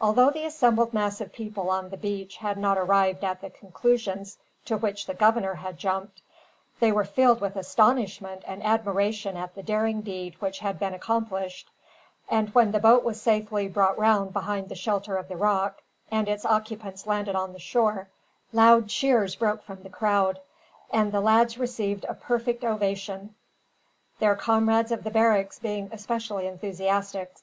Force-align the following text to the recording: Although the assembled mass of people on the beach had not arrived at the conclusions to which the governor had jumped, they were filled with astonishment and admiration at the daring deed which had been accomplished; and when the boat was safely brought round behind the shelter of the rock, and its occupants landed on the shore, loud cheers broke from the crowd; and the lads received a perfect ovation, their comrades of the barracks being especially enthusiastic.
Although 0.00 0.30
the 0.30 0.44
assembled 0.46 0.94
mass 0.94 1.20
of 1.20 1.32
people 1.32 1.68
on 1.68 1.90
the 1.90 1.96
beach 1.96 2.36
had 2.36 2.56
not 2.56 2.78
arrived 2.78 3.24
at 3.24 3.40
the 3.40 3.50
conclusions 3.50 4.38
to 4.66 4.76
which 4.76 5.06
the 5.06 5.14
governor 5.14 5.54
had 5.54 5.76
jumped, 5.76 6.22
they 6.78 6.92
were 6.92 7.04
filled 7.04 7.40
with 7.40 7.56
astonishment 7.56 8.44
and 8.46 8.62
admiration 8.62 9.36
at 9.36 9.56
the 9.56 9.62
daring 9.64 10.02
deed 10.02 10.36
which 10.40 10.60
had 10.60 10.78
been 10.78 10.94
accomplished; 10.94 11.68
and 12.28 12.50
when 12.54 12.70
the 12.70 12.78
boat 12.78 13.02
was 13.02 13.20
safely 13.20 13.66
brought 13.66 13.98
round 13.98 14.32
behind 14.32 14.68
the 14.68 14.76
shelter 14.76 15.16
of 15.16 15.26
the 15.26 15.36
rock, 15.36 15.82
and 16.12 16.28
its 16.28 16.44
occupants 16.46 17.04
landed 17.04 17.34
on 17.34 17.52
the 17.52 17.58
shore, 17.58 18.06
loud 18.52 18.86
cheers 18.86 19.34
broke 19.34 19.64
from 19.64 19.82
the 19.82 19.90
crowd; 19.90 20.38
and 20.92 21.10
the 21.10 21.20
lads 21.20 21.58
received 21.58 22.04
a 22.04 22.14
perfect 22.14 22.62
ovation, 22.62 23.34
their 24.20 24.36
comrades 24.36 24.92
of 24.92 25.02
the 25.02 25.10
barracks 25.10 25.58
being 25.58 25.88
especially 25.90 26.46
enthusiastic. 26.46 27.34